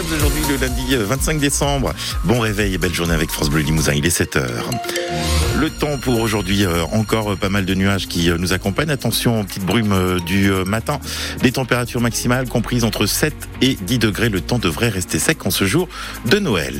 [0.00, 1.92] aujourd'hui le lundi 25 décembre.
[2.24, 3.92] Bon réveil et belle journée avec France Bleu Limousin.
[3.92, 4.70] Il est 7 heures.
[5.62, 8.90] Le temps pour aujourd'hui, euh, encore pas mal de nuages qui euh, nous accompagnent.
[8.90, 10.98] Attention aux petites brumes euh, du matin.
[11.44, 14.28] Les températures maximales comprises entre 7 et 10 degrés.
[14.28, 15.88] Le temps devrait rester sec en ce jour
[16.28, 16.74] de Noël.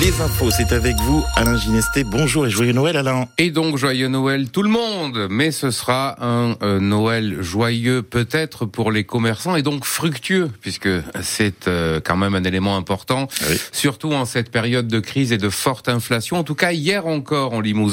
[0.00, 2.04] Les infos, c'est avec vous, Alain Ginesté.
[2.04, 3.26] Bonjour et joyeux Noël, Alain.
[3.36, 5.26] Et donc, joyeux Noël tout le monde.
[5.28, 10.88] Mais ce sera un Noël joyeux peut-être pour les commerçants et donc fructueux, puisque
[11.20, 11.68] c'est
[12.04, 13.26] quand même un élément important,
[13.72, 16.38] surtout en cette période de crise et de forte inflation.
[16.38, 17.87] En tout cas, hier encore en Limousin,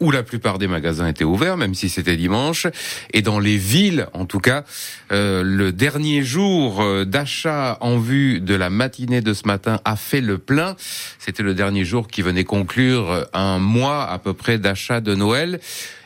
[0.00, 2.66] où la plupart des magasins étaient ouverts, même si c'était dimanche.
[3.12, 4.64] Et dans les villes, en tout cas,
[5.12, 9.96] euh, le dernier jour euh, d'achat en vue de la matinée de ce matin a
[9.96, 10.76] fait le plein.
[11.18, 15.60] C'était le dernier jour qui venait conclure un mois à peu près d'achat de Noël.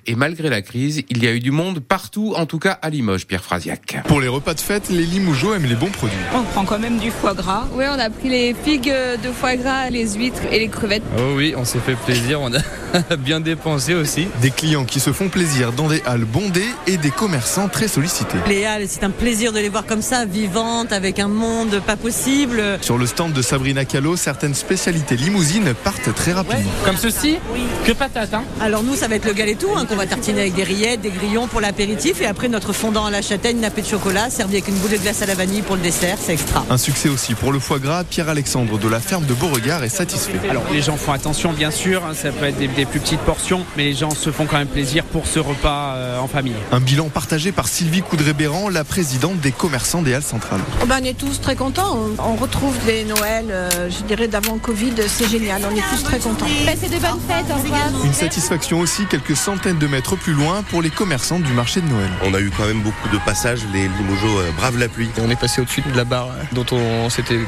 [0.07, 2.91] Et malgré la crise, il y a eu du monde partout, en tout cas à
[2.91, 3.99] Limoges, Pierre Frasiac.
[4.07, 6.17] Pour les repas de fête, les Limougeaux aiment les bons produits.
[6.35, 7.67] On prend quand même du foie gras.
[7.73, 11.03] Oui, on a pris les figues de foie gras, les huîtres et les crevettes.
[11.19, 14.29] Oh oui, on s'est fait plaisir, on a bien dépensé aussi.
[14.41, 18.39] Des clients qui se font plaisir dans des halles bondées et des commerçants très sollicités.
[18.49, 21.97] Les halles, c'est un plaisir de les voir comme ça, vivantes, avec un monde pas
[21.97, 22.63] possible.
[22.81, 26.71] Sur le stand de Sabrina Callot, certaines spécialités limousines partent très rapidement.
[26.85, 27.61] Comme ceci Oui.
[27.85, 30.55] Que patates, hein Alors nous, ça va être le galetto, hein, qu'on va tartiner avec
[30.55, 33.87] des rillettes, des grillons pour l'apéritif et après notre fondant à la châtaigne nappé de
[33.87, 36.65] chocolat servi avec une boule de glace à la vanille pour le dessert, c'est extra.
[36.69, 40.39] Un succès aussi pour le foie gras, Pierre-Alexandre de la ferme de Beauregard est satisfait.
[40.51, 43.65] Alors les gens font attention bien sûr, hein, ça peut être des, plus petites portions,
[43.77, 46.55] mais les gens se font quand même plaisir pour ce repas euh, en famille.
[46.71, 50.61] Un bilan partagé par Sylvie Coudray-Béran, la présidente des commerçants des Halles Centrales.
[50.83, 54.59] Oh ben, on est tous très contents, on retrouve des Noëls, euh, je dirais d'avant
[54.59, 56.47] Covid, c'est génial, on est tous très contents.
[56.81, 58.05] C'est de bonnes fêtes, au revoir.
[58.05, 61.87] Une satisfaction aussi quelques centaines de mètres plus loin pour les commerçants du marché de
[61.87, 62.11] Noël.
[62.25, 65.09] On a eu quand même beaucoup de passages, les Limogeaux euh, bravent la pluie.
[65.21, 67.39] On est passé au-dessus de la barre euh, dont on s'était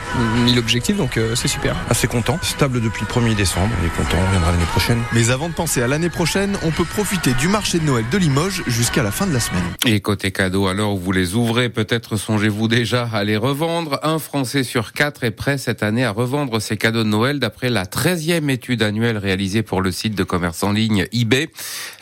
[0.45, 1.77] mis l'objectif, donc euh, c'est super.
[1.89, 5.03] Assez content, stable depuis le 1er décembre, on est content, on viendra l'année prochaine.
[5.13, 8.19] Mais avant de penser à l'année prochaine, on peut profiter du marché de Noël de
[8.19, 9.65] Limoges jusqu'à la fin de la semaine.
[9.87, 13.99] Et côté cadeaux, alors vous les ouvrez, peut-être songez-vous déjà à les revendre.
[14.03, 17.71] Un Français sur quatre est prêt cette année à revendre ses cadeaux de Noël d'après
[17.71, 21.51] la 13e étude annuelle réalisée pour le site de commerce en ligne eBay.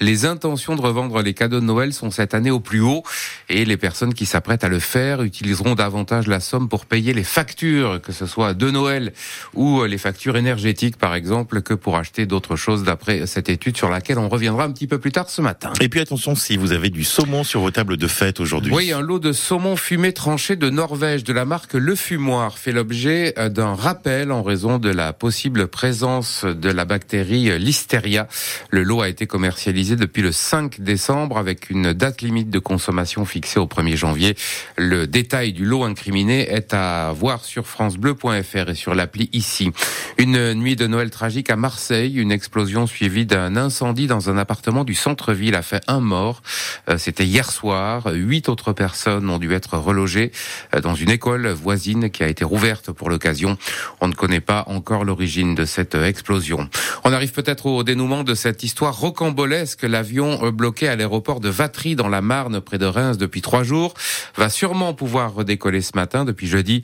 [0.00, 3.03] Les intentions de revendre les cadeaux de Noël sont cette année au plus haut
[3.49, 7.25] et les personnes qui s'apprêtent à le faire utiliseront davantage la somme pour payer les
[7.25, 9.12] factures, que ce soit de Noël
[9.55, 13.89] ou les factures énergétiques par exemple, que pour acheter d'autres choses d'après cette étude sur
[13.89, 15.73] laquelle on reviendra un petit peu plus tard ce matin.
[15.81, 18.73] Et puis attention si vous avez du saumon sur vos tables de fête aujourd'hui.
[18.73, 22.73] Oui, un lot de saumon fumé tranché de Norvège de la marque Le Fumoir fait
[22.73, 28.28] l'objet euh, d'un rappel en raison de la possible présence de la bactérie Listeria.
[28.71, 33.25] Le lot a été commercialisé depuis le 5 décembre avec une date limite de consommation
[33.25, 34.37] fixée au 1er janvier.
[34.77, 39.71] Le détail du lot incriminé est à voir sur francebleu.fr et sur l'appli ici.
[40.17, 44.85] Une nuit de Noël tragique à Marseille, une explosion suivie d'un incendie dans un appartement
[44.85, 46.43] du centre-ville a fait un mort.
[46.89, 48.09] Euh, c'était hier soir.
[48.13, 50.33] Huit autres personnes ont dû être relogées
[50.75, 53.57] euh, dans une école voisine qui a été rouverte pour l'occasion.
[54.01, 56.69] On ne connaît pas encore l'origine de cette explosion.
[57.05, 59.83] On arrive peut-être au dénouement de cette histoire rocambolesque.
[59.98, 63.94] L'avion bloqué à l'aéroport de Vatry dans la Marne, près de Reims, depuis trois jours,
[64.36, 66.25] va sûrement pouvoir redécoller ce matin.
[66.25, 66.82] Depuis jeudi,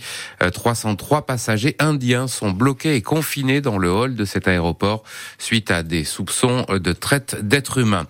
[0.53, 5.05] 303 euh, passagers indiens sont bloqués et confinés dans le hall de cet aéroport
[5.39, 8.09] suite à des soupçons de traite d'êtres humains.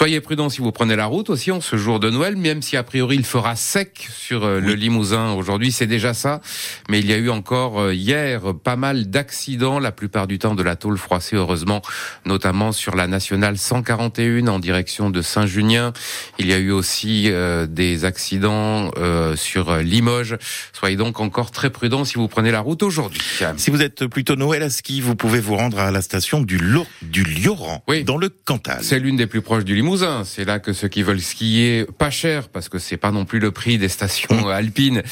[0.00, 2.78] Soyez prudents si vous prenez la route aussi en ce jour de Noël, même si
[2.78, 6.40] a priori il fera sec sur euh, le Limousin aujourd'hui, c'est déjà ça.
[6.88, 10.54] Mais il y a eu encore euh, hier pas mal d'accidents, la plupart du temps
[10.54, 11.82] de la tôle froissée, heureusement,
[12.24, 15.92] notamment sur la nationale 141 en direction de Saint-Junien.
[16.38, 18.90] Il y a eu aussi euh, des accidents
[19.36, 20.38] sur Limoges.
[20.72, 23.20] Soyez donc encore très prudents si vous prenez la route aujourd'hui.
[23.58, 26.58] Si vous êtes plutôt Noël à ski, vous pouvez vous rendre à la station du,
[27.02, 28.02] du Lioran, oui.
[28.02, 28.78] dans le Cantal.
[28.80, 29.89] C'est l'une des plus proches du Limousin.
[30.24, 33.38] C'est là que ceux qui veulent skier pas cher, parce que c'est pas non plus
[33.38, 35.02] le prix des stations alpines,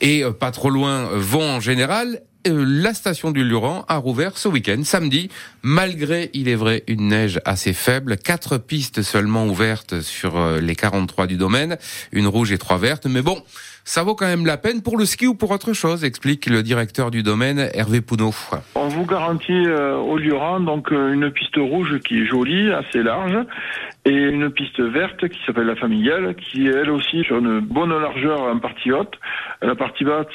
[0.00, 4.48] et euh, pas trop loin, vont en général la station du Luran a rouvert ce
[4.48, 5.30] week-end, samedi,
[5.62, 8.16] malgré, il est vrai, une neige assez faible.
[8.16, 11.76] Quatre pistes seulement ouvertes sur euh, les 43 du domaine,
[12.12, 13.06] une rouge et trois vertes.
[13.06, 13.42] Mais bon,
[13.84, 16.62] ça vaut quand même la peine pour le ski ou pour autre chose, explique le
[16.62, 18.34] directeur du domaine, Hervé Pounot.
[18.74, 23.38] On vous garantit au Luran donc une piste rouge qui est jolie, assez large,
[24.04, 27.98] et une piste verte qui s'appelle la familiale, qui est elle aussi sur une bonne
[27.98, 29.14] largeur en partie haute.
[29.62, 30.26] La partie basse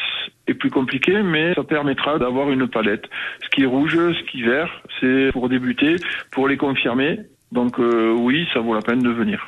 [0.48, 3.06] est plus compliquée, mais ça permettra d'avoir une palette.
[3.44, 5.95] Ce qui est rouge, ce qui est vert, c'est pour débuter,
[6.31, 7.19] pour les confirmer,
[7.51, 9.48] Donc euh, oui, ça vaut la peine de venir.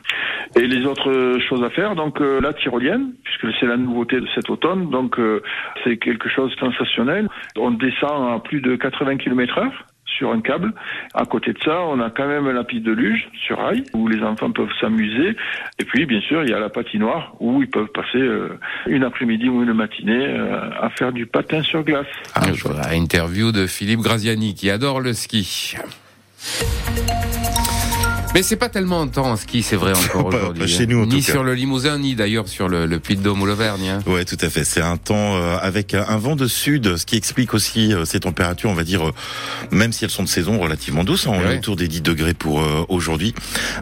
[0.56, 4.28] Et les autres choses à faire, donc euh, la tyrolienne, puisque c'est la nouveauté de
[4.36, 5.42] cet automne, donc euh,
[5.84, 7.28] c'est quelque chose de sensationnel.
[7.58, 9.86] On descend à plus de 80 km heure
[10.18, 10.74] sur un câble.
[11.14, 14.08] À côté de ça, on a quand même la piste de luge sur rail où
[14.08, 15.36] les enfants peuvent s'amuser.
[15.80, 18.22] Et puis, bien sûr, il y a la patinoire où ils peuvent passer
[18.88, 20.26] une après-midi ou une matinée
[20.80, 22.06] à faire du patin sur glace.
[22.34, 22.88] Ah, je vois.
[22.92, 25.76] Interview de Philippe Graziani qui adore le ski.
[28.36, 30.60] Mais c'est pas tellement un temps en ski, c'est vrai encore aujourd'hui.
[30.64, 31.32] Pas chez nous, en ni tout cas.
[31.32, 33.88] sur le Limousin, ni d'ailleurs sur le, le Puy-de-Dôme ou l'Auvergne.
[33.88, 34.00] Hein.
[34.06, 34.66] Ouais, tout à fait.
[34.66, 38.20] C'est un temps euh, avec un vent de sud, ce qui explique aussi euh, ces
[38.20, 39.14] températures, on va dire, euh,
[39.72, 41.58] même si elles sont de saison relativement douces, hein, on est Ouais.
[41.60, 43.34] autour des 10 degrés pour euh, aujourd'hui.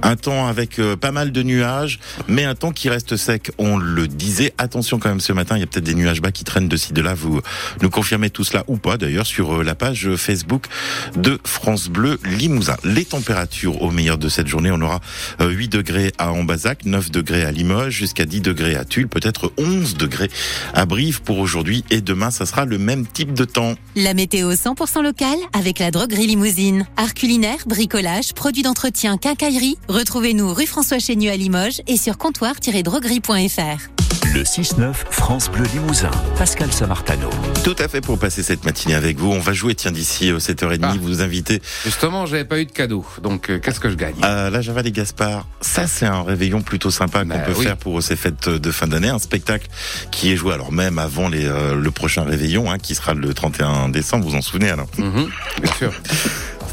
[0.04, 3.52] Un temps avec euh, pas mal de nuages, mais un temps qui reste sec.
[3.58, 4.54] On le disait.
[4.60, 6.78] Attention quand même ce matin, il y a peut-être des nuages bas qui traînent de
[6.78, 7.16] ci de là.
[7.16, 7.42] Vous
[7.82, 10.68] nous confirmez tout cela ou pas d'ailleurs sur euh, la page Facebook
[11.16, 12.76] de France Bleu Limousin.
[12.84, 15.00] Les températures au meilleur de cette journée, on aura
[15.42, 19.52] euh, 8 degrés à Ambazac, 9 degrés à Limoges, jusqu'à 10 degrés à Tulle, peut-être
[19.58, 20.30] 11 degrés
[20.74, 21.84] à Brive pour aujourd'hui.
[21.90, 23.76] Et demain, ça sera le même type de temps.
[23.96, 26.86] La météo 100% locale avec la droguerie limousine.
[26.98, 29.78] Art culinaire, bricolage, produits d'entretien, quincaillerie.
[29.88, 34.03] Retrouvez-nous rue François Chénieux à Limoges et sur comptoir-droguerie.fr.
[34.34, 36.10] Le 6-9 France Bleu Limousin.
[36.38, 37.30] Pascal Samartano.
[37.64, 39.32] Tout à fait pour passer cette matinée avec vous.
[39.32, 40.94] On va jouer, tiens, d'ici euh, 7h30, Ah.
[41.00, 44.16] vous inviter Justement, j'avais pas eu de cadeau, donc euh, qu'est-ce que je gagne?
[44.24, 45.46] À la Java des Gaspards.
[45.62, 47.64] Ça, c'est un réveillon plutôt sympa qu'on Bah peut oui.
[47.66, 49.10] faire pour ces fêtes de fin d'année.
[49.10, 49.68] Un spectacle
[50.10, 53.34] qui est joué alors même avant les, euh, le prochain réveillon, hein, qui sera le
[53.34, 54.28] 31 décembre.
[54.28, 55.30] Vous en souvenez alors Mhm,
[55.62, 55.94] Bien sûr.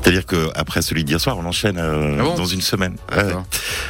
[0.03, 2.35] C'est-à-dire que après celui d'hier soir, on enchaîne euh, Ah bon?
[2.37, 2.97] dans une semaine.
[3.15, 3.35] Ouais.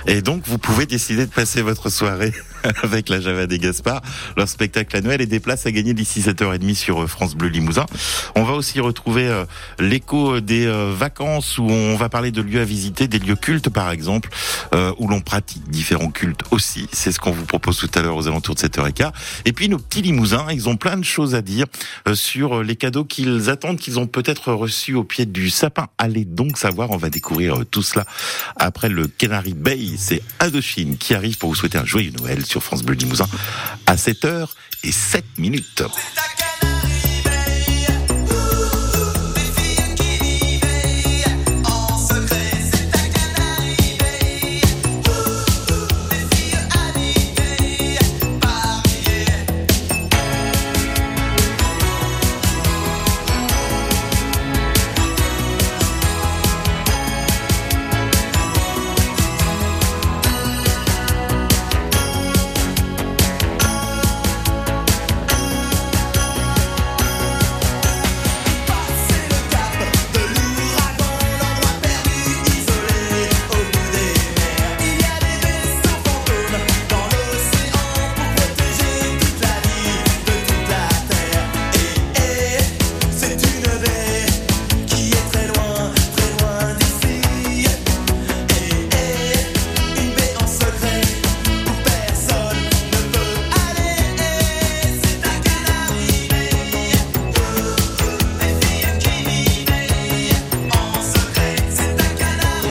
[0.08, 2.32] Et donc, vous pouvez décider de passer votre soirée
[2.83, 4.03] avec la Java des Gaspards,
[4.37, 7.87] leur spectacle annuel et des places à gagner d'ici 7h30 sur euh, France Bleu Limousin.
[8.35, 9.45] On va aussi retrouver euh,
[9.79, 13.71] l'écho des euh, vacances où on va parler de lieux à visiter, des lieux cultes
[13.71, 14.31] par exemple,
[14.99, 16.89] où l'on pratique différents cultes aussi.
[16.93, 19.12] C'est ce qu'on vous propose tout à l'heure aux alentours de 7h15.
[19.45, 21.67] Et puis nos petits Limousins, ils ont plein de choses à dire
[22.15, 25.89] sur les cadeaux qu'ils attendent, qu'ils ont peut-être reçus au pied du sapin.
[25.99, 28.05] Allez donc savoir, on va découvrir tout cela
[28.57, 29.81] après le Canary Bay.
[29.97, 33.29] C'est Indochine qui arrive pour vous souhaiter un joyeux Noël sur France Bleu Limousin
[33.87, 34.49] à 7h
[34.82, 35.82] et 7 minutes.